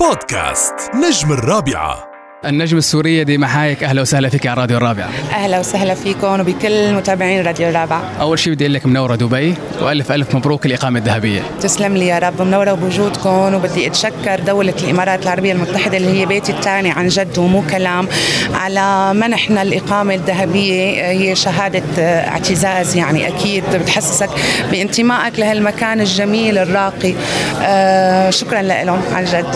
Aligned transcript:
بودكاست 0.00 0.74
نجم 0.94 1.32
الرابعة. 1.32 2.07
النجم 2.44 2.76
السورية 2.78 3.22
دي 3.22 3.38
محايك 3.38 3.84
أهلا 3.84 4.02
وسهلا 4.02 4.28
فيك 4.28 4.46
على 4.46 4.60
راديو 4.60 4.76
الرابعة 4.76 5.08
أهلا 5.32 5.58
وسهلا 5.58 5.94
فيكم 5.94 6.40
وبكل 6.40 6.92
متابعين 6.94 7.46
راديو 7.46 7.68
الرابعه 7.68 8.02
أول 8.20 8.38
شيء 8.38 8.52
بدي 8.52 8.64
أقول 8.64 8.74
لك 8.74 8.86
منورة 8.86 9.14
دبي 9.14 9.54
وألف 9.82 10.12
ألف 10.12 10.34
مبروك 10.34 10.66
الإقامة 10.66 10.98
الذهبية. 10.98 11.40
تسلم 11.60 11.96
لي 11.96 12.06
يا 12.06 12.18
رب 12.18 12.42
منورة 12.42 12.72
بوجودكم 12.72 13.54
وبدي 13.54 13.86
أتشكر 13.86 14.40
دولة 14.46 14.74
الإمارات 14.84 15.22
العربية 15.22 15.52
المتحدة 15.52 15.96
اللي 15.96 16.20
هي 16.20 16.26
بيتي 16.26 16.52
الثاني 16.52 16.90
عن 16.90 17.08
جد 17.08 17.38
ومو 17.38 17.62
كلام 17.70 18.08
على 18.54 19.14
منحنا 19.14 19.62
الإقامة 19.62 20.14
الذهبية 20.14 21.10
هي 21.10 21.36
شهادة 21.36 21.82
آه، 21.98 22.28
اعتزاز 22.28 22.96
يعني 22.96 23.28
أكيد 23.28 23.64
بتحسسك 23.74 24.30
بانتمائك 24.70 25.38
لهالمكان 25.38 26.00
الجميل 26.00 26.58
الراقي. 26.58 27.14
آه 27.62 28.30
شكرا 28.30 28.62
لهم 28.62 29.00
عن 29.12 29.24
جد. 29.24 29.54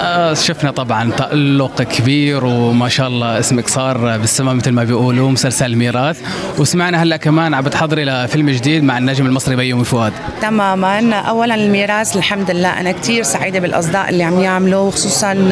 آه 0.00 0.34
شفنا 0.34 0.70
طبعا 0.70 1.10
تألق 1.10 1.82
كبير 1.82 2.23
وما 2.32 2.88
شاء 2.88 3.08
الله 3.08 3.38
اسمك 3.38 3.68
صار 3.68 4.18
بالسماء 4.18 4.54
مثل 4.54 4.70
ما 4.70 4.84
بيقولوا 4.84 5.30
مسلسل 5.30 5.66
الميراث 5.66 6.20
وسمعنا 6.58 7.02
هلا 7.02 7.16
كمان 7.16 7.54
عم 7.54 7.64
بتحضري 7.64 8.04
لفيلم 8.04 8.50
جديد 8.50 8.82
مع 8.82 8.98
النجم 8.98 9.26
المصري 9.26 9.56
بيومي 9.56 9.84
فؤاد. 9.84 10.12
تماما. 10.42 11.14
اولا 11.14 11.54
الميراث 11.54 12.16
الحمد 12.16 12.50
لله. 12.50 12.80
أنا 12.80 12.92
كثير 12.92 13.22
سعيدة 13.22 13.58
بالأصداء 13.58 14.08
اللي 14.08 14.24
عم 14.24 14.40
يعملوا 14.40 14.90
خصوصا 14.90 15.48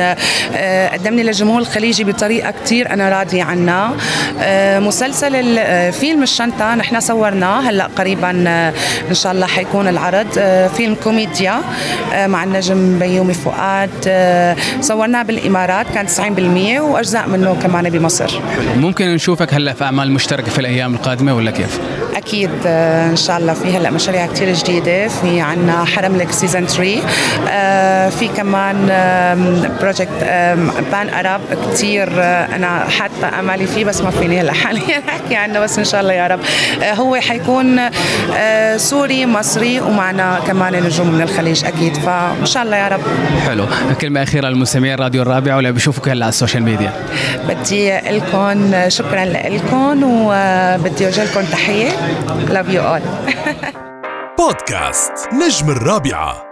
آه، 0.55 0.89
قدمني 0.89 1.23
للجمهور 1.23 1.61
الخليجي 1.61 2.05
بطريقة 2.05 2.55
كثير 2.65 2.91
أنا 2.93 3.09
راضية 3.09 3.43
عنها. 3.43 3.93
آه، 4.41 4.79
مسلسل 4.79 5.59
آه، 5.59 5.91
فيلم 5.91 6.23
الشنطة 6.23 6.75
نحن 6.75 7.01
صورناه. 7.01 7.61
هلأ 7.61 7.89
قريبا 7.99 8.31
إن 9.11 9.15
شاء 9.15 9.33
الله 9.33 9.47
حيكون 9.47 9.89
العرض. 9.89 10.27
فيلم 10.77 10.95
كوميديا 11.05 11.55
مع 12.27 12.45
النجم 12.45 12.99
بيومي 12.99 13.35
فؤاد. 13.35 13.91
صورناه 14.81 15.23
بالإمارات 15.23 15.87
كان 15.95 16.07
90% 16.07 16.62
وأجزاء 16.71 17.29
منه 17.29 17.55
كمان 17.63 17.91
بمصر 17.91 18.41
ممكن 18.77 19.05
نشوفك 19.07 19.55
هلأ 19.55 19.73
في 19.73 19.85
أعمال 19.85 20.13
مشتركة 20.13 20.51
في 20.51 20.59
الأيام 20.59 20.95
القادمة 20.95 21.37
ولا 21.37 21.51
كيف؟ 21.51 21.81
أكيد 22.27 22.51
آه، 22.67 23.11
إن 23.11 23.17
شاء 23.17 23.39
الله 23.39 23.55
في 23.55 23.77
هلأ 23.77 23.91
مشاريع 23.91 24.27
كثير 24.27 24.53
جديدة. 24.55 25.09
في 25.09 25.41
عنا 25.41 25.85
حرملك 25.85 26.33
season 26.33 26.67
3 26.67 27.03
آه، 27.51 28.09
في 28.09 28.29
كمان 28.29 28.77
project 29.81 30.09
pan 30.93 31.09
Arab 31.09 31.41
كثير 31.73 32.09
أنا 32.25 32.85
حاطة 32.99 33.39
أمالي 33.41 33.67
فيه 33.67 33.85
بس 33.85 34.01
ما 34.01 34.11
فيني 34.11 34.41
هلأ 34.41 34.53
حاليا 34.53 35.03
أحكي 35.09 35.37
عنه 35.37 35.61
بس 35.61 35.79
إن 35.79 35.85
شاء 35.85 36.01
الله 36.01 36.13
يا 36.13 36.27
رب. 36.27 36.41
آه، 36.83 36.95
هو 36.95 37.17
حيكون 37.17 37.81
سوري 38.77 39.27
مصري 39.27 39.81
ومعنا 39.81 40.41
كمان 40.47 40.83
نجوم 40.83 41.09
من 41.15 41.23
الخليج 41.23 41.65
أكيد. 41.65 41.97
فإن 41.97 42.47
شاء 42.47 42.63
الله 42.63 42.77
يا 42.77 42.89
رب. 42.89 43.01
حلو. 43.47 43.67
كلمة 44.01 44.23
أخيرة 44.23 44.49
للمستمعين 44.49 44.95
راديو 44.95 45.23
الرابعة 45.23 45.57
ولا 45.57 45.71
بيشوفوك 45.71 46.09
هلأ 46.09 46.25
على 46.25 46.29
ال 46.29 46.34
social 46.34 46.63
media. 46.63 46.93
بدي 47.49 47.91
لكم 47.99 48.73
شكرا 48.89 49.25
لكم 49.25 50.03
وبدي 50.03 51.07
أوجه 51.07 51.25
لكم 51.25 51.43
تحية. 51.53 51.89
Love 52.49 52.69
you 52.75 52.81
all. 52.81 53.03
بودكاست 54.39 55.13
نجم 55.33 55.71
الرابعة. 55.71 56.52